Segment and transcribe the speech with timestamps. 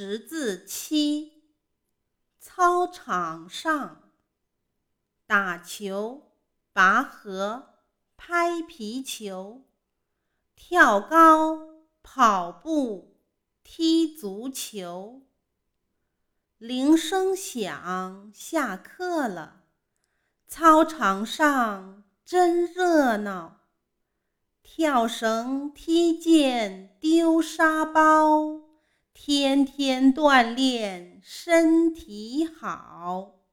[0.00, 1.42] 识字七，
[2.38, 4.12] 操场上
[5.26, 6.36] 打球、
[6.72, 7.80] 拔河、
[8.16, 9.64] 拍皮球、
[10.54, 13.16] 跳高、跑步、
[13.64, 15.22] 踢足球。
[16.58, 19.64] 铃声响，下课了，
[20.46, 23.62] 操场上真热闹。
[24.62, 28.67] 跳绳、踢毽、丢沙包。
[29.20, 33.47] 天天锻炼身体好。